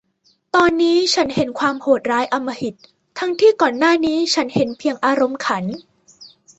[0.55, 2.75] ตอนนี้ฉันเห็นความโหดร้ายอำมหิต
[3.19, 5.63] ทั้งที่ก่อนหน้านี้ฉันเห็นเพียงอารมณ์ขัน